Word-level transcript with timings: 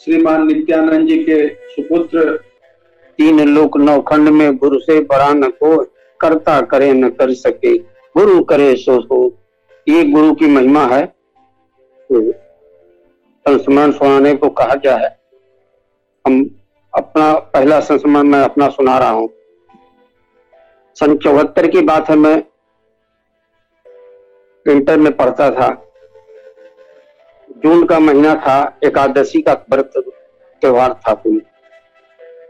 श्रीमान 0.00 0.46
नित्यानंद 0.46 1.08
जी 1.08 1.16
के 1.24 1.48
सुपुत्र। 1.48 2.36
तीन 3.18 3.40
लोक 3.48 3.76
नौखंड 3.76 4.28
में 4.28 4.56
गुरु 4.56 4.78
से 4.78 5.00
बड़ा 5.00 5.32
न 5.32 5.48
को 5.62 5.76
करता 6.20 6.60
करे 6.60 6.92
न 6.92 7.08
कर 7.10 7.32
सके, 7.34 7.78
गुरु 7.78 8.42
करे 8.44 8.74
सो 8.76 8.98
हो। 9.02 9.32
ये 9.86 10.04
गुरु 10.04 10.34
की 10.34 10.46
महिमा 10.46 10.84
है। 10.86 11.04
तो 12.10 12.20
संस्मरण 13.46 13.92
सुनाने 13.92 14.34
को 14.34 14.48
कहा 14.50 14.74
गया 14.74 14.96
है। 14.96 15.18
हम 16.26 16.42
अपना 16.94 17.32
पहला 17.34 17.80
संस्मरण 17.80 18.26
मैं 18.26 18.42
अपना 18.42 18.68
सुना 18.68 18.98
रहा 18.98 19.10
हूँ। 19.10 19.28
सन 20.96 21.16
चौहत्तर 21.16 21.66
की 21.66 21.80
बात 21.80 22.10
है, 22.10 22.16
मैं 22.16 22.42
इंटर 24.66 24.96
में 24.96 25.12
पढ़ता 25.16 25.50
था। 25.50 25.68
जून 27.58 27.84
का 27.86 27.98
महीना 27.98 28.34
था, 28.36 28.78
एकादशी 28.84 29.40
का 29.42 29.52
व्रत 29.70 29.92
त्योहार 30.62 30.92
था 31.00 31.14
कोई 31.14 31.40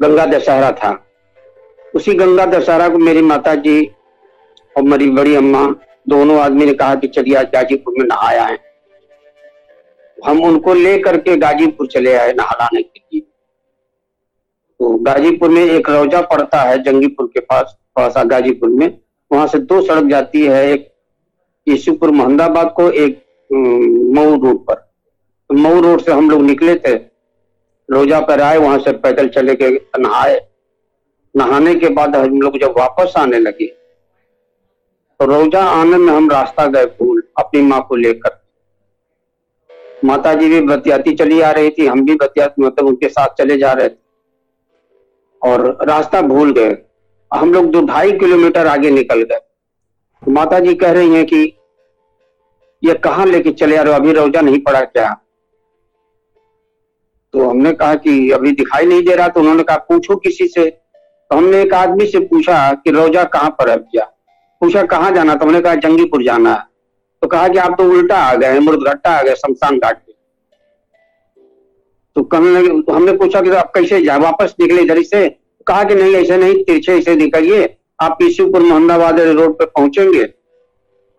गंगा 0.03 0.25
दशहरा 0.27 0.71
था। 0.73 0.91
उसी 1.95 2.15
गंगा 2.15 2.47
दशहरा 2.47 2.89
को 2.89 2.99
मेरी 2.99 3.23
माता 3.23 3.55
जी 3.57 3.85
और 4.77 4.83
मेरी 4.83 5.11
बड़ी 5.11 5.35
अम्मा 5.35 5.65
दोनों 6.09 6.39
आदमी 6.41 6.67
ने 6.67 6.75
कहा 6.75 6.95
कि 6.95 7.09
चलिए 7.09 7.35
आज 7.35 7.47
गाजीपुर 7.53 7.95
में 7.99 8.05
नहाया 8.07 8.45
है। 8.45 8.59
हम 10.19 10.43
उनको 10.45 10.75
ले 10.75 10.99
करके 10.99 11.37
गाजीपुर 11.37 11.87
चले 11.87 12.15
आए 12.15 12.33
नहाने 12.33 12.83
के 12.83 13.01
लिए। 13.01 13.21
तो 13.21 14.95
गाजीपुर 15.05 15.51
में 15.51 15.63
एक 15.63 15.89
रोजा 15.91 16.21
पड़ता 16.25 16.61
है 16.61 16.83
जंगीपुर 16.83 17.27
के 17.27 17.41
पास 17.43 17.77
थोड़ा 17.99 18.09
सा 18.09 18.25
गाजीपुर 18.25 18.69
में। 18.71 18.99
वहाँ 19.31 19.47
से 19.47 19.59
दो 19.61 19.81
सड़क 19.83 20.11
जाती 20.11 20.43
है, 20.43 20.71
एक 20.73 20.93
ईसूपुर 21.67 22.11
मोहम्मदाबाद 22.11 22.73
को, 22.77 22.91
एक 22.91 23.25
मऊ 23.51 24.37
रोड 24.37 24.65
पर। 24.67 24.88
मऊ 25.51 25.81
रोड 25.81 26.01
से 26.01 26.13
हम 26.13 26.31
लोग 26.31 26.43
निकले 26.43 26.75
थे, 26.77 26.95
रोजा 27.89 28.21
पर 28.21 28.41
आए, 28.41 28.57
वहाँ 28.57 28.79
से 28.79 28.93
पैदल 28.95 29.29
चले 29.29 29.55
के 29.55 29.69
नहाए। 29.99 30.41
नहाने 31.35 31.75
के 31.75 31.89
बाद 31.89 32.17
हम 32.17 32.41
लोग 32.41 32.59
जब 32.59 32.75
वापस 32.79 33.15
आने 33.17 33.39
लगे 33.39 33.67
तो 35.21 35.25
रोजा 35.25 35.63
आने 35.63 35.97
में 35.97 36.13
हम 36.13 36.31
रास्ता 36.31 36.67
गए 36.67 36.85
भूल, 36.87 37.23
अपनी 37.39 37.63
माँ 37.63 37.81
को 37.89 37.97
लेकर। 37.97 38.37
माता 40.05 40.35
जी 40.35 40.49
भी 40.49 40.61
बतियाती 40.61 41.15
चली 41.15 41.41
आ 41.41 41.51
रही 41.51 41.71
थी, 41.71 41.87
हम 41.87 42.05
भी 42.05 42.15
बतियाती 42.15 42.63
मतलब 42.63 42.87
उनके 42.87 43.09
साथ 43.09 43.29
चले 43.29 43.57
जा 43.59 43.73
रहे 43.73 43.89
थे। 43.89 43.97
और 45.43 45.79
रास्ता 45.83 46.21
भूल 46.23 46.53
गए। 46.53 46.77
हम 47.31 47.53
लोग 47.53 47.71
दो 47.71 47.81
ढाई 47.81 48.13
किलोमीटर 48.13 48.67
आगे 48.67 48.91
निकल 48.91 49.23
गए। 49.23 49.41
माता 50.23 50.59
जी 50.59 50.75
कह 50.75 50.93
रही 50.93 51.15
हैं 51.15 51.27
कि, 51.27 51.43
ये 52.83 52.95
कहाँ 52.95 53.27
लेके 53.27 53.51
चले 53.53 53.77
आ 53.77 53.83
रहे 53.83 53.93
हो? 53.93 53.99
अभी 53.99 54.13
रोजा 54.13 54.41
नहीं 54.41 54.61
पड़ा 54.61 54.81
क्या? 54.81 55.21
तो 57.35 57.49
हमने 57.49 57.73
कहा 57.73 57.95
कि 57.95 58.31
अभी 58.31 58.51
दिखाई 58.53 58.87
नहीं 58.87 59.03
दे 59.05 59.15
रहा 59.15 59.29
तो 59.29 59.41
उन्होंने 59.41 59.63
कहा, 59.63 59.77
पूछो 59.79 60.17
किसी 60.17 60.47
से। 60.49 60.69
तो 60.71 61.37
हमने 61.37 61.61
एक 61.63 61.75
आदमी 61.75 62.07
से 62.07 62.19
पूछा 62.21 62.73
कि 62.75 62.91
रोजा 62.91 63.25
कहाँ 63.27 63.51
पर 63.51 63.71
है 63.71 63.77
भैया 63.77 64.05
पूछा, 64.61 64.83
कहाँ 64.85 65.11
जाना? 65.13 65.35
तो 65.35 65.47
हमने 65.47 65.61
कहा, 65.61 65.75
जंगीपुर 65.77 66.23
जाना 66.25 66.55
है। 66.55 66.63
तो 67.23 67.29
कहा 67.29 67.49
कि 67.49 67.59
आप 67.59 67.75
तो 67.79 67.89
उल्टा 67.91 68.17
आ 68.19 68.35
गए 68.35 68.59
मुर्दघट्टा 68.61 69.11
आ 69.11 69.23
गए, 69.23 69.35
शमशान 69.35 69.79
घाट 69.79 69.97
पे। 69.97 70.13
तो 72.17 72.23
कहने 72.25 72.81
तो 72.83 72.93
हमने 72.93 73.13
पूछा 73.13 73.41
कि 73.41 73.51
तो 73.51 73.57
आप 73.57 73.73
कैसे 73.75 74.01
जाए 74.03 74.19
वापस 74.19 74.55
निकले 74.61 74.83
इधर 74.83 75.03
से? 75.03 75.29
कहा 75.67 75.83
कि 75.85 75.95
नहीं, 75.95 76.15
ऐसे 76.15 76.37
नहीं 76.37 76.63
तिरछे 76.65 76.97
ऐसे 76.99 77.15
निकलिए 77.17 77.77
आप 78.01 78.19
ईसूपुर 78.23 78.63
मोहम्मदाबाद 78.63 79.21
रोड 79.21 79.59
पे 79.59 79.67
पहुँचेंगे 79.67 80.25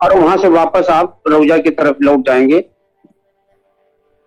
और 0.00 0.14
वहाँ 0.14 0.36
से 0.36 0.48
वापस 0.48 0.88
आप 0.90 1.22
रौजा 1.28 1.58
की 1.58 1.70
तरफ़ 1.70 1.96
लौट 2.02 2.26
जाएँगे। 2.26 2.64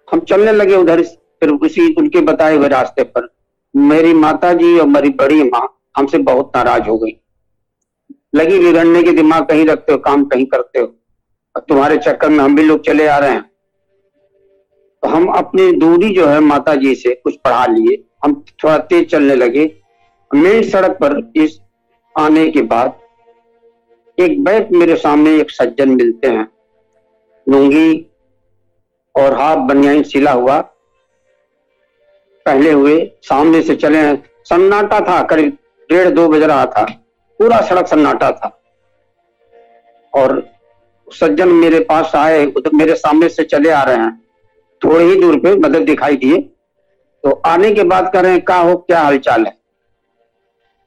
हम 0.08 0.20
चलने 0.20 0.52
लगे 0.52 0.76
उधर 0.76 1.04
फिर 1.44 1.52
उसी 1.52 1.94
उनके 1.94 2.20
बताए 2.22 2.56
हुए 2.56 2.68
रास्ते 2.68 3.04
पर 3.04 3.28
मेरी 3.76 4.14
माता 4.14 4.54
जी 4.54 4.80
और 4.80 4.88
मेरी 4.88 5.10
बड़ी 5.10 5.44
माँ 5.44 5.80
हमसे 5.98 6.18
बहुत 6.18 6.52
नाराज़ 6.56 6.84
हो 6.84 6.98
गई। 6.98 7.12
लगी 8.36 8.60
बिगड़ने 8.60 9.04
के 9.04 9.12
दिमाग 9.12 9.46
कहीं 9.46 9.66
रखते 9.66 9.92
हो, 9.92 9.98
काम 9.98 10.26
कहीं 10.26 10.46
करते 10.46 10.80
हो। 10.80 10.86
और 11.56 11.66
तुम्हारे 11.70 11.98
चक्कर 11.98 12.30
में 12.30 12.40
हम 12.40 12.56
भी 12.56 12.64
लोग 12.64 12.86
चले 12.86 13.08
आ 13.08 13.18
रहे 13.18 13.32
हैं। 13.32 13.42
तो 15.04 15.08
हम 15.08 15.28
अपनी 15.28 15.72
दूरी 15.72 16.16
जो 16.16 16.28
है 16.28 16.40
माता 16.40 16.76
जी 16.76 16.96
से 16.96 17.16
कुछ 17.16 17.36
पढ़ा 17.36 17.66
लिए। 17.66 18.04
हम 18.24 18.46
थोड़ा 18.64 18.78
तेज 18.78 19.12
चलने 19.12 19.36
लगे। 19.36 19.78
मेन 20.36 20.64
सड़क 20.64 20.92
पर 20.92 21.32
इस 21.36 21.60
आने 22.20 22.50
के 22.50 22.62
बाद 22.62 23.00
एक 24.20 24.44
बैठ 24.44 24.72
मेरे 24.72 24.96
सामने 24.96 25.36
एक 25.38 25.52
सज्जन 25.52 25.90
मिलते 25.90 26.28
हैं। 26.28 26.48
लुंगी 27.50 28.08
और 29.16 29.34
हाथ 29.34 29.58
बनियाइन 29.58 30.04
सिला 30.04 30.32
हुआ 30.32 30.70
पहले 32.46 32.72
हुए, 32.72 33.12
सामने 33.22 33.62
से 33.62 33.76
चले 33.76 33.98
हैं। 33.98 34.24
सन्नाटा 34.46 35.00
था, 35.00 35.24
करीब 35.24 35.58
डेढ़ 35.90 36.10
दो 36.10 36.28
बज 36.28 36.44
रहा 36.44 36.66
था। 36.66 36.86
पूरा 37.40 37.62
सड़क 37.62 37.88
सन्नाटा 37.88 38.32
था। 38.32 38.60
और 40.14 40.48
सज्जन 41.12 41.48
मेरे 41.48 41.80
पास 41.80 42.12
आए, 42.16 42.46
उधर 42.46 42.72
मेरे 42.74 42.96
सामने 42.96 43.30
से 43.30 43.44
चले 43.44 43.70
आ 43.70 43.84
रहे 43.84 43.96
हैं। 43.96 44.22
थोड़ी 44.84 45.06
ही 45.06 45.20
दूर 45.20 45.40
पे 45.40 45.56
मतलब 45.56 45.86
दिखाई 45.86 46.16
दिए। 46.16 46.38
तो 47.24 47.42
आने 47.46 47.72
के 47.72 47.84
बाद 47.84 48.12
कह 48.14 48.22
रहे 48.22 48.32
हैं, 48.32 48.42
क्या 48.42 48.58
हो, 48.58 48.76
क्या 48.78 49.00
हालचाल 49.00 49.46
है? 49.46 49.58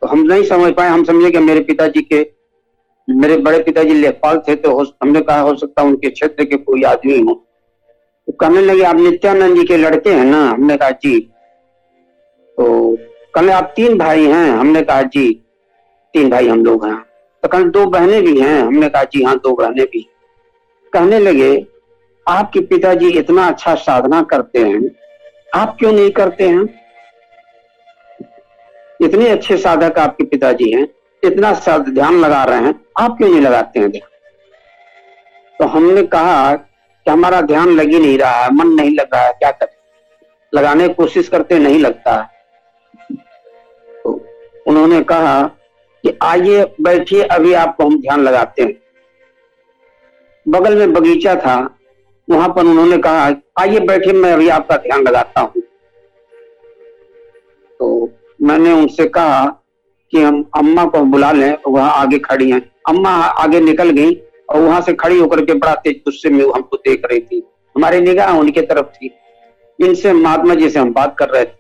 तो 0.02 0.06
हम 0.06 0.20
नहीं 0.20 0.42
समझ 0.42 0.72
पाए। 0.74 0.88
हम 0.88 1.04
समझे 1.04 1.30
कि 1.30 1.38
मेरे 1.38 1.60
पिताजी 1.60 2.02
के, 2.02 2.30
मेरे 3.08 3.36
बड़े 3.36 3.62
पिताजी 3.62 3.94
लेखपाल 3.94 4.38
थे 4.38 4.54
तो 4.56 4.82
हमने 5.02 5.20
कहा, 5.20 5.40
हो 5.40 5.54
सकता 5.54 5.82
है 5.82 5.88
उनके 5.88 6.10
क्षेत्र 6.10 6.44
के 6.44 6.56
कोई 6.56 6.82
आदमी 6.82 7.18
हो। 7.20 7.34
तो 8.26 8.32
कहने 8.32 8.60
लगे, 8.60 8.82
आप 8.82 8.96
नित्यानंद 8.96 9.56
जी 9.56 9.64
के 9.64 9.76
लड़के 9.76 10.10
हैं 10.10 10.24
ना? 10.24 10.44
हमने 10.44 10.76
कहा, 10.76 10.90
जी। 10.90 11.30
तो 12.58 12.96
कहने 13.34 13.52
आप 13.52 13.72
तीन 13.76 13.98
भाई 13.98 14.24
हैं, 14.24 14.50
हमने 14.50 14.82
कहा 14.82 15.02
जी, 15.02 15.32
तीन 16.14 16.30
भाई 16.30 16.48
हम 16.48 16.64
लोग 16.64 16.86
हैं। 16.86 16.96
तो 17.42 17.48
कहने 17.48 17.70
दो 17.70 17.86
बहनें 17.86 18.22
भी 18.22 18.40
हैं, 18.40 18.60
हमने 18.62 18.88
कहा 18.88 19.04
जी 19.04 19.22
हाँ 19.22 19.36
दो 19.36 19.54
बहनें 19.54 19.84
भी। 19.84 20.00
कहने 20.92 21.18
लगे, 21.18 21.66
आपके 22.26 22.60
पिताजी 22.60 23.08
इतना 23.10 23.46
अच्छा 23.46 23.74
साधना 23.74 24.22
करते 24.22 24.58
हैं, 24.58 24.90
आप 25.54 25.76
क्यों 25.78 25.92
नहीं 25.92 26.10
करते 26.10 26.48
हैं? 26.48 26.64
इतने 29.00 29.28
अच्छे 29.28 29.56
साधक 29.56 29.98
आपके 29.98 30.24
पिताजी 30.24 30.70
हैं, 30.72 30.86
इतना 31.22 31.52
ध्यान 31.78 32.18
लगा 32.20 32.44
रहे 32.44 32.60
हैं, 32.60 32.74
आप 32.98 33.16
क्यों 33.18 33.28
नहीं 33.28 33.40
लगाते 33.40 33.80
हैं? 33.80 33.90
ध्यान 33.90 34.10
तो 35.58 35.64
हमने 35.64 36.02
कहा 36.02 36.54
कि 36.56 37.10
हमारा 37.10 37.40
ध्यान 37.40 37.68
लग 37.68 37.88
ही 37.88 37.98
नहीं 37.98 38.18
रहा 38.18 38.44
है, 38.44 38.54
मन 38.54 38.68
नहीं 38.68 38.90
लग 38.90 39.14
रहा 39.14 39.22
है, 39.22 39.32
क्या 39.32 39.50
करें? 39.50 39.74
लगाने 40.52 40.88
की 40.88 40.94
कोशिश 40.94 41.28
करते 41.28 41.58
नहीं 41.58 41.78
लगता 41.78 42.14
है। 42.14 42.35
उन्होंने 44.66 45.00
कहा 45.02 45.42
कि 46.04 46.18
आइए 46.22 46.64
बैठिए, 46.80 47.22
अभी 47.22 47.52
आपको 47.52 47.84
हम 47.84 48.00
ध्यान 48.00 48.20
लगाते 48.20 48.62
हैं। 48.62 48.74
बगल 50.46 50.78
में 50.78 50.92
बगीचा 50.92 51.34
था, 51.34 51.56
वहाँ 52.28 52.48
पर 52.48 52.64
उन्होंने 52.64 52.98
कहा, 52.98 53.24
आइए 53.58 53.80
बैठिए, 53.80 54.12
मैं 54.12 54.32
अभी 54.32 54.48
आपका 54.48 54.76
ध्यान 54.76 55.02
लगाता 55.02 55.40
हूँ। 55.40 55.62
तो 57.80 58.10
मैंने 58.42 58.72
उनसे 58.72 59.04
कहा 59.08 59.44
कि 60.12 60.22
हम 60.22 60.44
अम्मा 60.56 60.84
को 60.84 61.00
बुला 61.04 61.32
लें, 61.32 61.56
वहाँ 61.68 61.90
आगे 61.92 62.18
खड़ी 62.18 62.50
हैं। 62.50 62.60
अम्मा 62.88 63.10
आगे 63.10 63.60
निकल 63.60 63.90
गई 63.90 64.14
और 64.48 64.60
वहाँ 64.60 64.80
से 64.80 64.92
खड़ी 64.94 65.18
होकर 65.18 65.44
के 65.44 65.54
बड़ा 65.54 65.74
तेज 65.74 65.96
गुस्से 65.96 66.30
में 66.30 66.44
हमको 66.44 66.76
देख 66.76 67.02
रही 67.04 67.20
थी। 67.20 67.42
हमारी 67.76 68.00
निगाह 68.00 68.38
उनके 68.38 68.60
तरफ़ 68.60 68.86
थी। 68.86 69.10
इनसे 69.78 70.12
महात्मा 70.12 70.54
जी 70.54 70.68
से 70.70 70.78
हम 70.78 70.92
बात 70.92 71.16
कर 71.18 71.28
रहे 71.28 71.44
थे। 71.44 71.54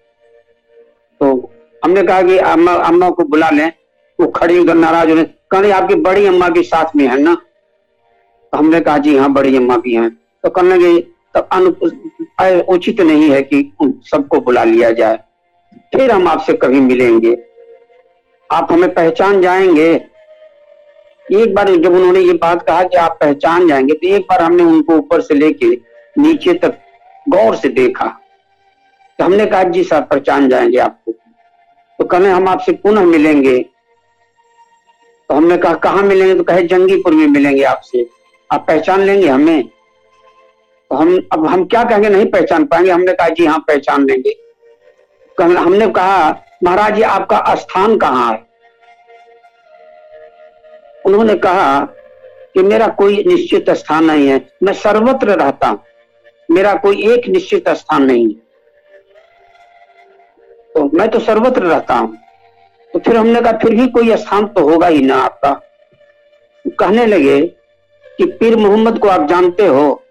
तो 1.20 1.50
हमने 1.82 2.02
कहा 2.02 2.22
कि 2.22 2.36
अम्मा 2.38 2.72
अम्मा 2.72 3.10
को 3.10 3.24
बुला 3.24 3.50
लें। 3.50 3.72
वो 4.18 4.26
खड़ी 4.28 4.58
उधर 4.58 4.74
नाराज़ 4.74 5.08
होने 5.08 5.22
कहने 5.50 5.70
आपकी 5.70 5.94
बड़ी 5.94 6.26
अम्मा 6.26 6.48
भी 6.48 6.62
साथ 6.62 6.96
में 6.96 7.06
है 7.06 7.18
ना? 7.18 7.34
तो 7.34 8.58
हमने 8.58 8.80
कहा, 8.80 8.98
जी 8.98 9.16
हाँ 9.16 9.32
बड़ी 9.32 9.56
अम्मा 9.56 9.76
भी 9.76 9.94
हैं। 9.94 10.10
तो 10.44 10.50
कहने 10.50 10.76
लगे 10.76 11.00
तब 11.36 12.64
उचित 12.68 13.00
नहीं 13.00 13.30
है 13.30 13.42
कि 13.42 13.72
उन 13.80 13.92
सबको 14.04 14.40
बुला 14.40 14.64
लिया 14.64 14.90
जाए। 14.90 15.16
फिर 15.94 16.10
हम 16.10 16.28
आपसे 16.28 16.52
कभी 16.52 16.80
मिलेंगे। 16.80 17.36
आप 18.50 18.72
हमें 18.72 18.92
पहचान 18.94 19.40
जाएँगे। 19.42 19.90
एक 21.26 21.54
बार 21.54 21.68
जब 21.68 21.94
उन्होंने 21.94 22.20
ये 22.20 22.32
बात 22.32 22.62
कहा 22.62 22.82
कि 22.82 22.96
आप 22.96 23.16
पहचान 23.20 23.68
जाएँगे 23.68 23.94
तो 23.94 24.08
एक 24.08 24.22
बार 24.22 24.42
हमने 24.42 24.62
उनको 24.62 24.94
ऊपर 24.94 25.20
से 25.20 25.34
लेके 25.34 25.70
नीचे 26.16 26.54
तक 26.54 26.78
गौर 27.26 27.56
से 27.56 27.68
देखा। 27.68 28.06
तो 29.18 29.24
हमने 29.24 29.46
कहा, 29.46 29.62
जी 29.62 29.84
सर, 29.84 30.00
पहचान 30.00 30.48
जाएँगे 30.48 30.78
आपको। 30.78 31.12
तो 31.98 32.04
कहें 32.04 32.28
हम 32.28 32.48
आपसे 32.48 32.72
पुनः 32.72 33.00
मिलेंगे। 33.00 33.58
तो 35.28 35.34
हमने 35.34 35.56
कहा, 35.56 35.74
कहाँ 35.74 36.02
मिलेंगे? 36.02 36.34
तो 36.34 36.42
कहे, 36.42 36.62
जंगीपुर 36.62 37.12
में 37.12 37.26
मिलेंगे 37.26 37.62
आपसे। 37.62 38.06
आप 38.52 38.66
पहचान 38.68 39.00
लेंगे 39.00 39.28
हमें? 39.28 39.68
तो 40.90 40.96
हम, 40.96 41.28
अब 41.32 41.46
हम 41.46 41.64
क्या 41.64 41.84
कहेंगे? 41.84 42.08
नहीं 42.08 42.26
पहचान 42.26 42.64
पाएँगे। 42.64 42.90
हमने 42.90 43.12
कहा, 43.12 43.28
जी 43.28 43.46
हाँ 43.46 43.58
पहचान 43.58 44.04
लेंगे। 44.04 44.36
हमने 45.42 45.86
कहा, 45.86 46.44
महाराज 46.64 46.94
जी 46.94 47.02
आपका 47.02 47.54
स्थान 47.54 47.98
कहाँ 47.98 48.32
है? 48.32 48.46
उन्होंने 51.06 51.34
कहा 51.34 51.84
कि, 52.54 52.62
मेरा 52.62 52.88
कोई 52.88 53.24
निश्चित 53.26 53.70
स्थान 53.70 54.04
नहीं 54.04 54.28
है। 54.28 54.50
मैं 54.62 54.72
सर्वत्र 54.72 55.28
रहता 55.28 55.68
हूँ। 55.68 55.80
मेरा 56.50 56.74
कोई 56.74 57.12
एक 57.12 57.28
निश्चित 57.28 57.68
स्थान 57.68 58.02
नहीं 58.02 58.34
है। 58.34 58.45
मैं 60.84 61.08
तो 61.08 61.18
सर्वत्र 61.18 61.62
रहता 61.62 61.94
हूँ। 61.94 62.18
तो 62.92 62.98
फिर 62.98 63.16
हमने 63.16 63.40
कहा, 63.40 63.52
फिर 63.52 63.74
भी 63.74 63.88
कोई 63.88 64.16
स्थान 64.16 64.46
तो 64.46 64.70
होगा 64.70 64.86
ही 64.86 65.02
ना 65.02 65.16
आपका। 65.16 65.50
कहने 66.68 67.06
लगे 67.06 67.46
कि 68.18 68.26
पीर 68.26 68.56
मोहम्मद 68.56 68.98
को 68.98 69.08
आप 69.08 69.28
जानते 69.28 69.66
हो, 69.66 70.02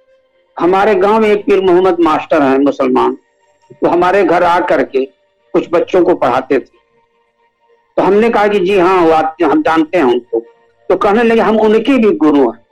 हमारे 0.60 0.96
गाँव 0.96 1.20
में 1.20 1.30
एक 1.30 1.46
पीर 1.46 1.62
मोहम्मद 1.62 2.00
मास्टर 2.00 2.42
हैं 2.42 2.60
मुसलमान। 2.60 3.18
तो 3.74 3.88
हमारे 3.88 4.24
घर 4.24 4.44
आ 4.44 4.60
करके 4.60 5.06
कुछ 5.54 5.68
बच्चों 5.72 6.04
को 6.04 6.16
पढ़ाते 6.16 6.56
थे। 6.56 6.86
तो 7.98 8.02
हमने 8.02 8.30
कहा 8.30 8.48
कि 8.48 8.60
जी 8.60 8.80
हाँ 8.80 9.02
वो 9.02 9.12
आते- 9.12 9.52
हम 9.52 9.62
जानते 9.62 9.98
हैं 9.98 10.06
उनको। 10.06 10.40
तो 10.90 10.96
कहने 10.96 11.24
लगे, 11.24 11.42
हम 11.42 11.60
उनके 11.60 11.98
भी 11.98 12.12
गुरु 12.12 12.52
हैं। 12.52 12.66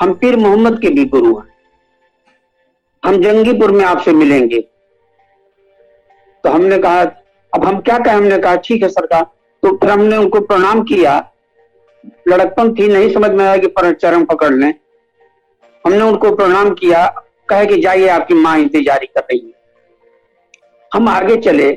हम 0.00 0.14
पीर 0.14 0.36
मोहम्मद 0.36 0.80
के 0.82 0.88
भी 0.88 1.04
गुरु 1.04 1.38
हैं। 1.38 1.50
हम 3.04 3.22
जंगीपुर 3.22 3.70
में 3.70 3.84
आपसे 3.84 4.12
मिलेंगे। 4.12 4.69
तो 6.44 6.50
हमने 6.50 6.78
कहा, 6.78 7.00
अब 7.52 7.64
हम 7.64 7.80
क्या 7.80 7.98
कहें? 7.98 8.14
हमने 8.14 8.38
कहा, 8.38 8.56
ठीक 8.56 8.82
है 8.82 8.88
सरकार। 8.88 9.22
तो 9.62 9.76
फिर 9.76 9.90
हमने 9.90 10.16
उनको 10.16 10.40
प्रणाम 10.40 10.82
किया। 10.82 11.18
लड़कपन 12.28 12.74
थी, 12.74 12.88
नहीं 12.88 13.12
समझ 13.14 13.30
में 13.30 13.44
आया 13.44 13.56
कि 13.56 13.92
चरण 13.92 14.24
पकड़ 14.24 14.52
लें। 14.54 14.74
हमने 15.84 16.00
उनको 16.00 16.34
प्रणाम 16.36 16.70
किया, 16.70 17.06
कहे 17.48 17.66
कि 17.66 17.80
जाइए, 17.80 18.08
आपकी 18.08 18.34
माँ 18.34 18.58
इंतजारी 18.58 19.06
कर 19.06 19.20
रही 19.20 19.38
है। 19.38 19.52
हम 20.92 21.08
आगे 21.08 21.36
चले। 21.36 21.70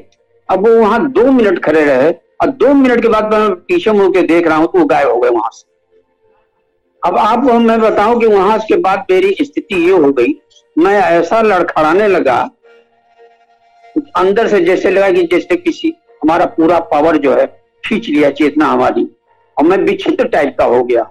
अब 0.49 0.67
वो 0.67 0.75
वहाँ 0.75 1.11
दो 1.11 1.31
मिनट 1.31 1.63
खड़े 1.65 1.85
रहे। 1.85 2.11
और 2.41 2.49
दो 2.51 2.73
मिनट 2.73 3.01
के 3.01 3.07
बाद 3.07 3.33
मैं 3.33 3.49
पीछे 3.55 3.91
मुड़ 3.91 4.07
के 4.11 4.21
देख 4.21 4.47
रहा 4.47 4.57
हूँ 4.57 4.67
तो 4.67 4.79
वो 4.79 4.85
गायब 4.85 5.09
हो 5.09 5.19
गए 5.19 5.29
वहाँ 5.29 5.49
से। 5.53 5.71
अब 7.03 7.17
आपको 7.17 7.53
मैं 7.59 7.79
बताऊँ 7.81 8.19
कि 8.19 8.25
वहाँ 8.25 8.57
के 8.59 8.75
बाद 8.77 9.05
मेरी 9.11 9.35
स्थिति 9.41 9.75
ये 9.75 9.91
हो 9.91 10.11
गई। 10.11 10.33
मैं 10.77 10.93
ऐसा 11.01 11.41
लड़खड़ाने 11.41 12.07
लगा 12.07 12.37
अंदर 14.15 14.47
से 14.47 14.59
जैसे 14.61 14.89
लगा 14.89 15.09
कि 15.11 15.23
जैसे 15.23 15.55
किसी, 15.55 15.93
हमारा 16.21 16.45
पूरा 16.45 16.79
पावर 16.91 17.17
जो 17.17 17.35
है, 17.35 17.45
खींच 17.83 18.07
लिया 18.09 18.29
चेतना 18.31 18.65
हमारी। 18.65 19.07
और 19.57 19.63
मैं 19.63 19.77
विचित्र 19.77 20.27
टाइप 20.27 20.55
का 20.59 20.65
हो 20.65 20.83
गया। 20.83 21.01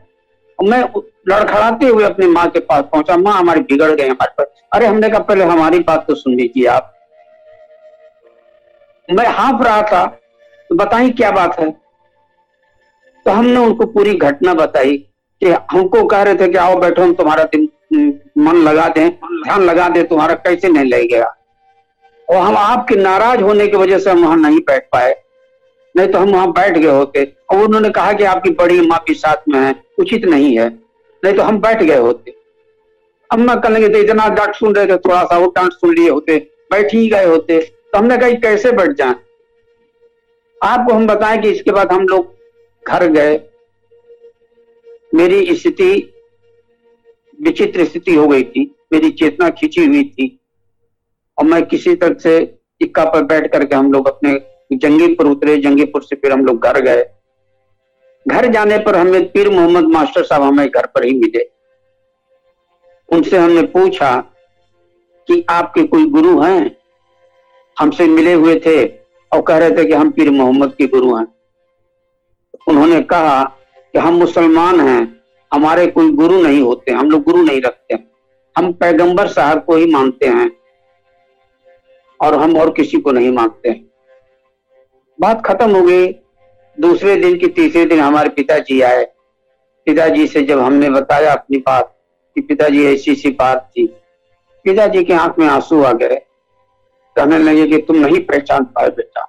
और 0.58 0.68
मैं 0.68 0.80
लड़खड़ाते 1.28 1.86
हुए 1.86 2.04
अपनी 2.04 2.26
माँ 2.26 2.48
के 2.50 2.60
पास 2.60 2.84
पहुँचा। 2.92 3.16
माँ 3.16 3.32
हमारी 3.32 3.60
बिगड़ 3.60 3.90
गए 3.90 4.08
हमारे 4.08 4.32
पास 4.38 4.46
अरे 4.72 4.86
हमने 4.86 5.08
कहा, 5.08 5.18
पहले 5.18 5.44
हमारी 5.44 5.78
बात 5.78 6.06
तो 6.08 6.14
सुन 6.14 6.34
लीजिए 6.34 6.66
आप। 6.66 6.92
मैं 9.08 9.26
हाँफ 9.28 9.62
रहा 9.62 9.82
था 9.82 10.04
तो 10.70 10.74
बताई 10.74 11.10
क्या 11.10 11.30
बात 11.30 11.58
है? 11.60 11.70
तो 13.26 13.30
हमने 13.30 13.56
उनको 13.56 13.86
पूरी 13.86 14.14
घटना 14.14 14.54
बताई 14.54 14.96
कि 15.42 15.50
हमको 15.70 16.04
कह 16.06 16.22
रहे 16.22 16.34
थे 16.34 16.48
कि 16.48 16.58
आओ 16.58 16.78
बैठो, 16.80 17.02
हम 17.02 17.12
तुम्हारा 17.14 17.44
दिन 17.44 17.68
मन 18.38 18.56
लगा 18.58 18.88
दें, 18.88 19.10
ध्यान 19.10 19.62
लगा 19.62 19.88
दें, 19.88 20.06
तुम्हारा 20.08 20.34
कैसे 20.36 20.68
नहीं 20.68 20.84
लगेगा 20.84 21.26
और 22.32 22.38
हम 22.38 22.56
आपके 22.56 22.94
नाराज़ 22.94 23.40
होने 23.40 23.66
की 23.68 23.76
वजह 23.76 23.98
से 23.98 24.10
हम 24.10 24.24
वहाँ 24.24 24.36
नहीं 24.36 24.60
बैठ 24.60 24.82
पाए। 24.82 25.22
नहीं 25.96 26.08
तो 26.08 26.18
हम 26.18 26.30
वहाँ 26.30 26.52
बैठ 26.52 26.78
गए 26.78 26.90
होते। 26.90 27.32
और 27.50 27.64
उन्होंने 27.64 27.90
कहा 27.90 28.12
कि 28.12 28.24
आपकी 28.24 28.50
बड़ी 28.50 28.80
माँ 28.80 29.04
भी 29.08 29.14
साथ 29.14 29.36
में 29.48 29.60
है, 29.60 29.74
उचित 29.98 30.24
नहीं 30.24 30.58
है। 30.58 30.68
नहीं 31.24 31.34
तो 31.34 31.42
हम 31.42 31.58
बैठ 31.58 31.82
गए 31.82 31.98
होते। 31.98 32.34
अम्मा 33.30 33.54
कहने 33.54 33.80
लगे 33.80 33.94
थे 33.94 34.00
इतना 34.00 34.28
डांट 34.28 34.54
सुन 34.54 34.74
रहे 34.74 34.86
थे 34.86 34.96
थोड़ा 34.96 35.24
सा 35.24 35.38
वो 35.38 35.46
डांट 35.46 35.72
सुन 35.72 35.94
लिए 35.94 36.10
होते। 36.10 36.50
बैठ 36.70 36.94
ही 36.94 37.08
गए 37.08 37.24
होते। 37.24 37.60
तो 37.60 37.98
हमने 37.98 38.18
कहा 38.18 38.30
कैसे 38.30 38.72
बैठ 38.72 38.90
जाए? 38.90 39.14
आपको 40.62 40.94
हम 40.94 41.06
बताएँ 41.06 41.40
कि 41.40 41.50
इसके 41.50 41.70
बाद 41.70 41.92
हम 41.92 42.08
लोग 42.08 42.34
घर 42.88 43.06
गए। 43.06 43.40
मेरी 45.14 45.54
स्थिति, 45.54 46.14
विचित्र 47.42 47.84
स्थिति 47.84 48.14
हो 48.14 48.28
गई 48.28 48.42
थी। 48.42 48.74
मेरी 48.92 49.10
चेतना 49.10 49.50
खिंची 49.50 49.86
हुई 49.86 50.04
थी। 50.04 50.38
और 51.42 51.48
मैं 51.48 51.66
किसी 51.66 51.94
तरह 51.94 52.14
से 52.14 52.58
इक्का 52.80 53.04
पर 53.04 53.22
बैठ 53.22 53.52
करके 53.52 53.74
हम 53.74 53.92
लोग 53.92 54.08
अपने 54.08 54.40
जंगीपुर 54.76 55.26
उतरे, 55.26 55.56
जंगीपुर 55.56 56.02
से 56.02 56.16
फिर 56.16 56.32
हम 56.32 56.44
लोग 56.44 56.62
घर 56.62 56.80
गए। 56.80 57.06
घर 58.28 58.46
जाने 58.46 58.78
पर 58.78 58.96
हमें 58.96 59.32
पीर 59.32 59.50
मोहम्मद 59.50 59.84
मास्टर 59.84 60.22
साहब 60.22 60.42
हमें 60.42 60.68
घर 60.68 60.86
पर 60.86 61.04
ही 61.04 61.18
मिले। 61.18 61.50
उनसे 63.12 63.38
हमने 63.38 63.62
पूछा 63.62 64.20
कि 65.28 65.46
आपके 65.48 65.82
कोई 65.82 66.06
गुरु 66.06 66.40
हैं? 66.40 66.76
हमसे 67.78 68.06
मिले 68.06 68.32
हुए 68.32 68.60
थे 68.66 68.86
और 69.32 69.42
कह 69.42 69.58
रहे 69.58 69.70
थे 69.70 69.84
कि 69.84 69.92
हम 69.92 70.10
पीर 70.10 70.30
मोहम्मद 70.30 70.74
के 70.78 70.86
गुरु 70.86 71.16
हैं। 71.16 71.26
उन्होंने 72.68 73.00
कहा 73.00 73.44
कि 73.92 73.98
हम 73.98 74.14
मुसलमान 74.14 74.80
हैं, 74.80 75.20
हमारे 75.52 75.86
कोई 75.86 76.10
गुरु 76.10 76.42
नहीं 76.42 76.62
होते, 76.62 76.92
हम 76.92 77.10
लोग 77.10 77.22
गुरु 77.22 77.42
नहीं 77.42 77.62
रखते। 77.62 77.98
हम 78.58 78.72
पैगंबर 78.72 79.26
साहब 79.26 79.64
को 79.64 79.76
ही 79.76 79.86
मानते 79.86 80.26
हैं। 80.26 80.61
और 82.22 82.34
हम 82.34 82.56
और 82.56 82.70
किसी 82.72 82.98
को 82.98 83.12
नहीं 83.12 83.30
मांगते। 83.32 83.68
हैं 83.68 83.84
बात 85.18 85.44
खत्म 85.46 85.70
हो 85.70 85.82
गई। 85.82 86.06
दूसरे 86.78 87.16
दिन 87.16 87.36
की 87.38 87.46
तीसरे 87.48 87.84
दिन 87.86 88.00
हमारे 88.00 88.28
पिताजी 88.28 88.80
आए। 88.80 89.04
पिताजी 89.86 90.26
से 90.26 90.42
जब 90.42 90.58
हमने 90.58 90.90
बताया 90.90 91.32
अपनी 91.32 91.58
बात 91.58 91.94
कि 92.36 92.40
पिताजी 92.40 92.84
ऐसी 92.86 93.14
सी 93.14 93.30
बात 93.30 93.68
थी, 93.68 93.86
पिताजी 94.64 95.02
के 95.04 95.12
आँख 95.14 95.38
में 95.38 95.46
आँसू 95.46 95.82
आ 95.82 95.92
गए। 95.92 96.16
कहने 97.16 97.38
लगे 97.38 97.66
कि 97.66 97.78
तुम 97.78 97.96
नहीं 97.96 98.20
पहचान 98.20 98.64
पाए 98.66 98.88
बेटा। 98.90 99.28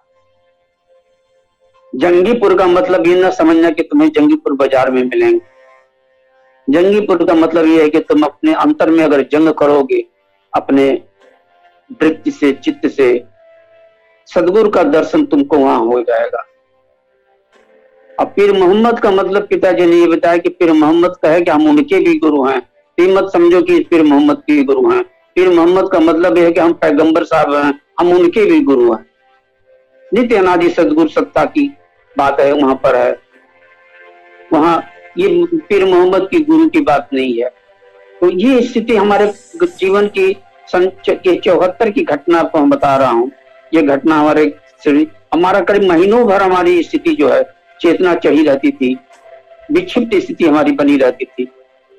जंगीपुर 1.93 2.57
का 2.57 2.67
मतलब 2.67 3.07
ये 3.07 3.21
ना 3.21 3.29
समझना 3.31 3.69
कि 3.69 3.83
तुम्हें 3.83 4.09
जंगीपुर 4.09 4.53
बाज़ार 4.53 4.91
में 4.91 5.03
मिलेंगे। 5.03 5.39
जंगीपुर 6.67 7.25
का 7.25 7.33
मतलब 7.33 7.65
ये 7.65 7.81
है 7.81 7.89
कि 7.89 7.99
तुम 7.99 8.23
अपने 8.23 8.53
अंतर 8.53 8.89
में 8.89 9.03
अगर 9.03 9.21
जंग 9.31 9.49
करोगे, 9.53 10.03
अपने 10.53 10.89
वृत्ति 12.01 12.31
से, 12.31 12.51
चित्त 12.51 12.87
से, 12.87 13.23
सदगुरु 14.25 14.69
का 14.69 14.83
दर्शन 14.83 15.25
तुमको 15.25 15.57
वहाँ 15.57 15.79
हो 15.79 16.01
जाएगा। 16.01 16.43
अब 18.19 18.27
पीर 18.27 18.51
मोहम्मद 18.53 18.99
का 18.99 19.11
मतलब 19.11 19.47
पिताजी 19.47 19.85
ने 19.85 19.95
ये 19.95 20.07
बताया 20.07 20.37
कि 20.37 20.49
पीर 20.49 20.71
मोहम्मद 20.73 21.15
का 21.23 21.29
है 21.29 21.41
कि 21.41 21.51
हम 21.51 21.67
उनके 21.67 21.99
भी 21.99 22.19
गुरु 22.19 22.43
हैं। 22.43 22.61
ये 22.99 23.15
मत 23.15 23.29
समझो 23.33 23.61
कि 23.61 23.79
पीर 23.79 24.03
मोहम्मद 24.03 24.37
के 24.37 24.63
गुरु 24.63 24.89
हैं। 24.89 25.03
पीर 25.03 25.49
मोहम्मद 25.49 25.89
का 25.91 25.99
मतलब 25.99 26.37
यह 26.37 26.45
है 26.45 26.51
कि 26.51 26.59
हम 26.59 26.73
पैगंबर 26.73 27.23
साहब 27.23 27.53
हैं, 27.53 27.81
हम 27.99 28.11
उनके 28.11 28.45
भी 28.45 28.59
गुरु 28.59 28.93
हैं। 28.93 29.05
नित्य 30.13 30.35
अनादि 30.35 30.69
सदगुरु 30.69 31.07
सत्ता 31.07 31.45
की 31.45 31.73
बात 32.17 32.39
है, 32.39 32.51
वहाँ 32.53 32.75
पर 32.75 32.95
है। 32.95 33.19
वहाँ 34.53 34.83
ये 35.17 35.45
पीर 35.53 35.85
मोहम्मद 35.85 36.27
की 36.31 36.39
गुरु 36.39 36.69
की 36.69 36.81
बात 36.81 37.09
नहीं 37.13 37.41
है। 37.41 37.49
तो 38.21 38.29
ये 38.29 38.61
स्थिति 38.61 38.95
हमारे 38.95 39.33
जीवन 39.63 40.07
की 40.07 40.37
सन 40.67 40.85
के 41.09 41.35
चौहत्तर 41.35 41.89
की 41.89 42.03
घटना 42.03 42.43
को 42.43 42.57
हम 42.57 42.69
बता 42.69 42.95
रहा 42.97 43.11
हूँ। 43.11 43.31
ये 43.73 43.81
घटना 43.81 44.15
हमारे 44.15 44.53
हमारा 45.33 45.59
करीब 45.59 45.83
महीनों 45.83 46.25
भर 46.27 46.41
हमारी 46.41 46.83
स्थिति 46.83 47.15
जो 47.15 47.29
है, 47.29 47.43
चेतना 47.81 48.13
चढ़ी 48.15 48.43
रहती 48.43 48.71
थी। 48.71 48.97
विक्षिप्त 49.71 50.15
स्थिति 50.15 50.45
हमारी 50.45 50.71
बनी 50.71 50.97
रहती 50.97 51.25
थी। 51.25 51.47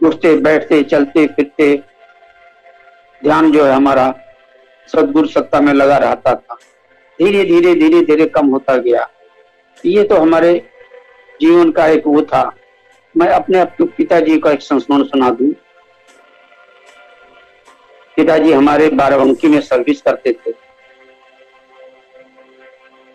उठते, 0.00 0.34
बैठते, 0.36 0.82
चलते, 0.82 1.26
फिरते, 1.26 1.76
ध्यान 3.22 3.50
जो 3.52 3.64
है 3.64 3.72
हमारा 3.72 4.12
सदगुरु 4.88 5.28
सत्ता 5.28 5.60
में 5.60 5.72
लगा 5.72 5.96
रहता 5.96 6.34
था। 6.34 6.54
धीरे 7.18 7.44
धीरे 7.44 7.74
धीरे 7.74 8.00
धीरे 8.00 8.26
कम 8.26 8.46
होता 8.46 8.76
गया। 8.76 9.08
ये 9.86 10.02
तो 10.02 10.16
हमारे 10.16 10.52
जीवन 11.40 11.70
का 11.70 11.86
एक 11.86 12.06
वो 12.06 12.22
था। 12.22 12.50
मैं 13.16 13.28
अपने 13.28 13.64
पिताजी 13.82 14.38
का 14.38 14.50
एक 14.50 14.62
संस्मरण 14.62 15.02
सुना 15.02 15.30
दूँ। 15.30 15.52
पिताजी 18.16 18.52
हमारे 18.52 18.88
बाराबंकी 18.88 19.48
में 19.48 19.60
सर्विस 19.60 20.02
करते 20.02 20.32
थे। 20.32 20.52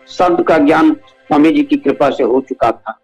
शब्द 0.08 0.42
का 0.46 0.58
ज्ञान 0.58 0.92
स्वामी 0.94 1.52
जी 1.52 1.62
की 1.62 1.76
कृपा 1.76 2.10
से 2.10 2.22
हो 2.22 2.40
चुका 2.40 2.70
था। 2.70 2.98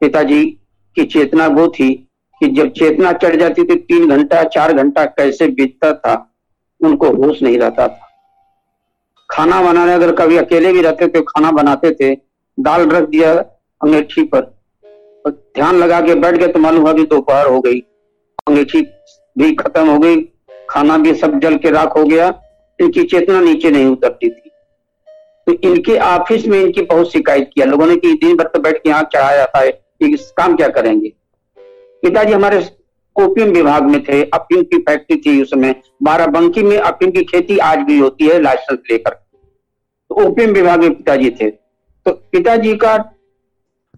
पिताजी 0.00 0.44
की 0.96 1.04
चेतना 1.04 1.46
वो 1.46 1.68
थी 1.68 1.92
कि 2.40 2.48
जब 2.48 2.70
चेतना 2.70 3.12
चढ़ 3.12 3.36
जाती 3.36 3.64
थी 3.64 3.74
तीन 3.74 4.08
घंटा, 4.08 4.42
चार 4.44 4.72
घंटा 4.72 5.04
कैसे 5.04 5.46
बीतता 5.48 5.92
था, 5.94 6.14
उनको 6.80 7.10
होश 7.10 7.42
नहीं 7.42 7.58
रहता 7.58 7.88
था। 7.88 8.08
खाना 9.30 9.62
बनाने, 9.62 9.92
अगर 9.92 10.14
कभी 10.14 10.36
अकेले 10.36 10.72
भी 10.72 10.82
रहते 10.82 11.08
थे, 11.08 11.20
खाना 11.20 11.50
बनाते 11.50 11.94
थे, 11.94 12.14
दाल 12.58 12.88
रख 12.90 13.08
दिया 13.08 13.32
अंगीठी 13.80 14.22
पर 14.24 14.40
ध्यान 15.24 15.76
लगा 15.76 16.00
के 16.00 16.14
बैठ 16.14 16.34
गए 16.34 16.48
तो 16.48 16.58
मालूम 16.58 16.92
कि 16.92 17.02
दोपहर 17.06 17.46
हो 17.46 17.60
गई। 17.60 17.80
अंगीठी 18.48 18.82
भी 19.38 19.52
खत्म 19.54 19.86
हो 19.88 19.98
गई, 19.98 20.20
खाना 20.70 20.96
भी 20.98 21.14
सब 21.14 21.38
जल 21.40 21.56
के 21.56 21.70
राख 21.70 21.96
हो 21.96 22.04
गया, 22.04 22.28
इनकी 22.78 23.04
चेतना 23.04 23.40
नीचे 23.40 23.70
नहीं 23.70 23.86
उतरती 23.86 24.28
थी। 24.30 24.50
तो 25.46 25.52
इनके 25.68 25.96
ऑफ़िस 25.98 26.46
में 26.46 26.60
इनकी 26.60 26.82
बहुत 26.82 27.12
शिकायत 27.12 27.50
किया। 27.54 27.66
लोगों 27.66 27.86
ने 27.86 27.96
कि 27.96 28.12
दिन 28.14 28.36
भर 28.36 28.46
तो 28.46 28.58
बैठ 28.58 28.76
के 28.76 28.88
यहाँ 28.88 29.02
चढ़ाया 29.02 29.36
जाता 29.36 29.58
है 29.58 29.80
इस 30.02 30.30
काम 30.36 30.56
क्या 30.56 30.68
करेंगे? 30.68 31.12
पिताजी 32.02 32.32
हमारे 32.32 32.58
ओपियम 33.16 33.48
विभाग 33.48 33.82
में 33.82 34.02
थे, 34.04 34.22
अफीम 34.24 34.62
की 34.62 34.78
फैक्ट्री 34.78 35.16
थी 35.16 35.42
उस 35.42 35.50
समय। 35.50 35.74
बाराबंकी 36.02 36.62
में 36.62 36.76
अफीम 36.78 37.10
की 37.10 37.24
खेती 37.24 37.58
आज 37.58 37.78
भी 37.78 37.98
होती 37.98 38.26
है, 38.26 38.40
लाइसेंस 38.40 38.78
लेकर। 38.90 39.10
तो 39.10 40.14
ओपियम 40.24 40.50
विभाग 40.50 40.80
में 40.80 40.94
पिताजी 40.94 41.30
थे। 41.30 41.50
तो 41.50 42.12
पिताजी 42.32 42.74
का 42.76 42.96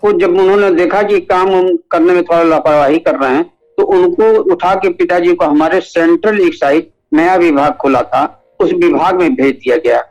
को 0.03 0.13
जब 0.13 0.31
उन्होंने 0.31 0.71
देखा 0.71 1.03
कि 1.03 1.21
काम 1.21 1.49
करने 1.91 2.13
में 2.13 2.23
थोड़ा 2.25 2.43
लापरवाही 2.43 2.99
कर 2.99 3.15
रहे 3.15 3.35
हैं 3.35 3.45
उनको 3.85 4.33
उठा 4.53 4.75
के 4.75 4.89
पिताजी 4.89 5.35
को 5.35 5.45
हमारे 5.45 5.81
सेंट्रल 5.81 6.41
एक 6.41 6.55
साइड 6.55 6.91
नया 7.13 7.35
विभाग 7.37 7.73
खोला 7.73 8.03
था, 8.03 8.55
उस 8.61 8.73
विभाग 8.73 9.21
में 9.21 9.35
भेज 9.35 9.55
दिया 9.55 9.77
गया। 9.77 10.03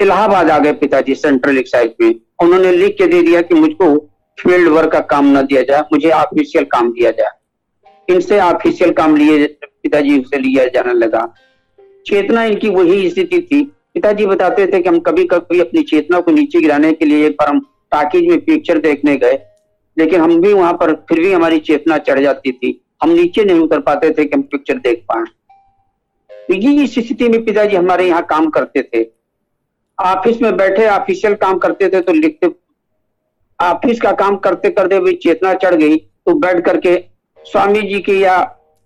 इलाहाबाद 0.00 0.50
आ 0.50 0.58
गए 0.58 0.72
पिताजी 0.72 1.14
सेंट्रल 1.14 1.58
एक्साइज 1.58 1.92
में। 2.00 2.14
उन्होंने 2.42 2.72
लिख 2.72 2.96
के 2.98 3.06
दे 3.06 3.22
दिया 3.22 3.42
कि 3.42 3.54
मुझको 3.54 3.96
फ़ील्ड 4.38 4.68
वर्क 4.68 4.92
का 4.92 5.00
काम 5.00 5.38
न 5.38 5.42
दिया 5.42 5.62
जाए, 5.62 5.80
मुझे 5.92 6.10
ऑफिशियल 6.10 6.64
काम 6.64 6.92
दिया 6.92 7.10
जाए। 7.10 8.14
इनसे 8.14 8.40
ऑफिशियल 8.40 8.92
काम 8.92 9.16
लिए, 9.16 9.46
पिताजी 9.62 10.20
से 10.20 10.38
लिया 10.38 10.64
जाने 10.64 10.94
लगा। 10.94 11.34
चेतना 12.06 12.44
इनकी 12.44 12.68
वही 12.68 13.10
स्थिति 13.10 13.40
थी। 13.40 13.62
पिताजी 13.94 14.26
बताते 14.26 14.66
थे 14.66 14.80
कि 14.82 14.88
हम 14.88 14.98
कभी 14.98 15.24
कभी 15.24 15.60
अपनी 15.60 15.82
चेतना 15.82 16.20
को 16.20 16.30
नीचे 16.30 16.60
गिराने 16.60 16.92
के 16.92 17.04
लिए 17.04 17.26
एक 17.26 17.32
बार 17.32 17.48
हम 17.48 17.60
टाकीज 17.92 18.28
में 18.28 18.44
पिक्चर 18.44 18.78
देखने 18.78 19.16
गए। 19.16 19.38
लेकिन 19.96 20.20
हम 20.20 20.40
भी 20.40 20.52
वहाँ 20.52 20.72
पर, 20.72 20.94
फिर 21.08 21.20
भी 21.20 21.32
हमारी 21.32 21.58
चेतना 21.58 21.98
चढ़ 21.98 22.20
जाती 22.20 22.52
थी। 22.52 22.80
हम 23.02 23.10
नीचे 23.10 23.44
नहीं 23.44 23.60
उतर 23.60 23.80
पाते 23.80 24.10
थे 24.10 24.24
कि 24.24 24.36
हम 24.36 24.42
पिक्चर 24.42 24.78
देख 24.78 25.04
पाए। 25.08 25.24
तो 26.48 26.54
इस 26.82 26.94
स्थिति 26.94 27.28
में 27.28 27.44
पिताजी 27.44 27.76
हमारे 27.76 28.06
यहाँ 28.06 28.22
काम 28.22 28.48
करते 28.50 28.82
थे। 28.82 29.02
ऑफ़िस 29.98 30.40
में 30.42 30.56
बैठे, 30.56 30.86
ऑफिशियल 30.86 31.34
काम 31.34 31.58
करते 31.58 31.88
थे 31.88 32.00
तो 32.00 32.12
लिखते। 32.12 32.46
ऑफ़िस 33.58 34.00
का 34.00 34.12
काम 34.12 34.36
करते 34.36 34.70
करते 34.70 34.98
भी 35.00 35.12
चेतना 35.14 35.54
चढ़ 35.54 35.74
गई। 35.74 35.96
तो 35.96 36.34
बैठ 36.34 36.64
करके 36.64 36.96
स्वामी 37.38 37.82
जी 37.82 38.00
की 38.00 38.22
या 38.24 38.42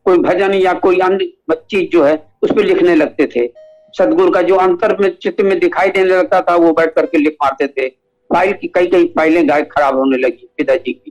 कोई 0.07 0.19
भजन 0.19 0.55
या 0.55 0.73
कोई 0.75 0.99
अन्य 0.99 1.55
चीज़ 1.71 1.91
जो 1.91 2.03
है, 2.05 2.15
उस 2.43 2.53
पर 2.53 2.65
लिखने 2.65 2.95
लगते 2.95 3.27
थे। 3.27 3.47
सदगुरु 3.95 4.31
का 4.31 4.43
जो 4.43 4.57
अंतर 4.57 4.97
में, 5.01 5.17
चित्त 5.23 5.41
में 5.41 5.59
दिखाई 5.59 5.89
देने 5.89 6.11
लगता 6.11 6.41
था, 6.41 6.57
वो 6.57 6.73
बैठ 6.73 6.95
करके 6.95 7.19
लिख 7.19 7.37
मारते 7.43 7.67
थे। 7.69 7.87
फ़ाइल 8.31 8.53
की, 8.53 8.69
कई 8.69 8.87
कई 8.87 9.07
फाइलें 9.07 9.49
गाय 9.49 9.63
खराब 9.63 9.97
होने 9.97 10.17
लगी 10.17 10.49
पिताजी 10.57 10.93
की। 10.93 11.11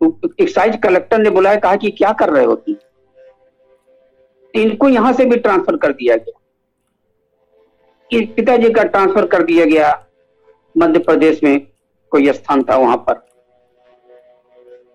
तो 0.00 0.32
एक्साइज 0.40 0.78
कलेक्टर 0.82 1.18
ने 1.18 1.30
बुलाया, 1.30 1.56
कहा 1.56 1.76
कि 1.76 1.90
क्या 1.90 2.12
कर 2.12 2.30
रहे 2.30 2.44
हो 2.44 2.54
तुम? 2.54 2.74
इनको 4.54 4.88
यहाँ 4.88 5.12
से 5.12 5.24
भी 5.24 5.36
ट्रांसफ़र 5.36 5.76
कर 5.76 5.92
दिया 5.92 6.16
गया। 6.16 6.38
पिताजी 8.10 8.70
का 8.70 8.82
ट्रांसफ़र 8.82 9.26
कर 9.26 9.42
दिया 9.42 9.64
गया, 9.64 10.06
मध्य 10.78 10.98
प्रदेश 10.98 11.42
में 11.44 11.66
कोई 12.12 12.32
स्थान 12.32 12.62
था 12.62 12.76
वहाँ 12.76 12.96
पर। 12.96 13.14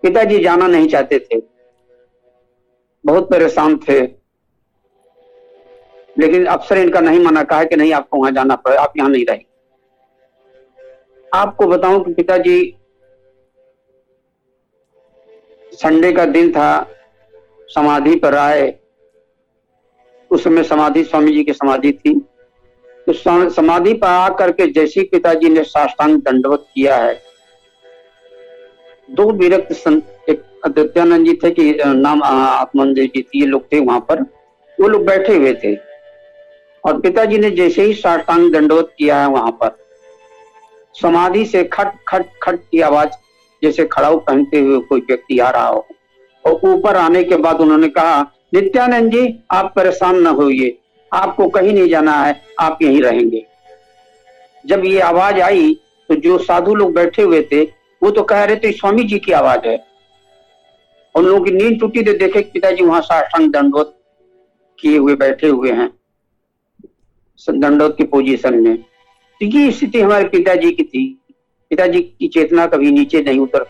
पिताजी 0.02 0.38
जाना 0.38 0.66
नहीं 0.66 0.88
चाहते 0.88 1.18
थे। 1.18 1.40
बहुत 3.04 3.30
परेशान 3.30 3.76
थे। 3.78 4.00
लेकिन 6.16 6.46
अफसर 6.46 6.78
इनका 6.78 7.00
नहीं 7.00 7.20
मना, 7.20 7.42
कहा 7.42 7.64
कि 7.64 7.76
नहीं, 7.76 7.92
आपको 7.92 8.18
वहाँ 8.18 8.32
जाना 8.32 8.56
पड़े, 8.56 8.76
आप 8.76 8.92
यहाँ 8.96 9.10
नहीं 9.10 9.24
रहेंगे। 9.26 9.46
आपको 11.32 11.66
बताऊँ 11.66 12.04
कि 12.04 12.12
पिताजी, 12.14 12.74
संडे 15.72 16.12
का 16.12 16.24
दिन 16.24 16.50
था, 16.52 16.86
समाधि 17.68 18.14
पर 18.16 18.34
आए। 18.34 18.78
उस 20.30 20.44
समय 20.44 20.62
समाधि 20.62 21.04
स्वामी 21.04 21.32
जी 21.32 21.44
की 21.44 21.52
समाधि 21.52 21.92
थी। 21.92 22.14
तो 23.06 23.12
समाधि 23.50 23.92
पर 23.94 24.06
आकर 24.06 24.52
के 24.52 24.66
जैसे 24.66 25.02
पिताजी 25.02 25.48
ने 25.48 25.62
साष्टांग 25.64 26.20
दंडवत 26.22 26.66
किया 26.74 26.96
है। 26.96 27.14
दो 29.10 29.30
विरक्त 29.32 29.72
संत, 29.72 30.24
एक 30.28 30.42
आदित्यानंद 30.66 31.26
जी 31.26 31.34
थे 31.34 31.50
कि 31.50 31.72
नाम 31.84 32.22
आत्मानंद 32.22 32.96
जी 32.96 33.26
ये 33.34 33.46
लोग 33.46 33.72
थे 33.72 33.80
वहाँ 33.80 34.00
पर। 34.00 34.22
वो 34.78 34.88
लोग 34.88 35.06
बैठे 35.06 35.36
हुए 35.36 35.54
थे। 35.54 35.74
और 36.84 37.00
पिताजी 37.00 37.38
ने 37.38 37.50
जैसे 37.50 37.82
ही 37.82 37.94
साष्टांग 37.94 38.52
दंडवत 38.52 38.92
किया 38.98 39.20
है 39.20 39.28
वहाँ 39.28 39.50
पर 39.52 39.76
समाधि 40.94 41.44
से 41.44 41.62
खट 41.64 41.92
खट 42.08 42.26
खट 42.42 42.60
की 42.62 42.80
आवाज़ 42.80 43.08
जैसे 43.62 43.84
खड़ाऊ 43.86 44.18
पहनते 44.18 44.58
हुए 44.60 44.78
कोई 44.80 45.00
व्यक्ति 45.00 45.38
आ 45.38 45.50
रहा 45.50 45.66
हो। 45.66 45.86
और 46.44 46.60
ऊपर 46.66 46.96
आने 46.96 47.22
के 47.24 47.36
बाद 47.36 47.60
उन्होंने 47.60 47.88
कहा, 47.88 48.20
नित्यानंद 48.54 49.10
जी, 49.12 49.34
आप 49.50 49.72
परेशान 49.76 50.16
न 50.18 50.26
होइए। 50.26 50.78
आपको 51.12 51.48
कहीं 51.48 51.72
नहीं 51.72 51.88
जाना 51.88 52.12
है, 52.14 52.40
आप 52.60 52.78
यहीं 52.82 53.02
रहेंगे। 53.02 53.44
जब 54.64 54.84
ये 54.84 55.00
आवाज़ 55.00 55.40
आई 55.40 55.74
तो 56.08 56.14
जो 56.16 56.38
साधु 56.38 56.74
लोग 56.74 56.94
बैठे 56.94 57.22
हुए 57.22 57.42
थे, 57.42 57.62
वो 58.02 58.10
तो 58.10 58.22
कह 58.22 58.44
रहे 58.44 58.56
थे, 58.56 58.72
स्वामी 58.72 59.04
जी 59.04 59.18
की 59.18 59.32
आवाज़ 59.32 59.66
है। 59.66 59.76
उन 61.14 61.24
लोगों 61.24 61.44
की 61.44 61.50
नींद 61.50 61.78
टूटी 61.80 62.02
तो 62.02 62.12
देखे 62.18 62.40
पिताजी 62.52 62.84
वहाँ 62.84 63.00
साष्टांग 63.00 63.50
दंडोत 63.52 63.94
किए 64.78 64.98
हुए 64.98 65.14
बैठे 65.16 65.48
हुए 65.48 65.72
हैं 65.72 65.90
दंडोत 67.48 67.96
की 67.96 68.04
पोजीशन 68.04 68.54
में। 68.58 68.84
तो 69.40 69.46
ये 69.46 69.70
स्थिति 69.72 70.00
हमारे 70.00 70.24
पिताजी 70.24 70.70
की 70.70 70.82
थी। 70.82 71.06
पिताजी 71.70 72.00
की 72.00 72.28
चेतना 72.28 72.66
कभी 72.66 72.90
नीचे 72.90 73.22
नहीं 73.22 73.40
उतर 73.40 73.64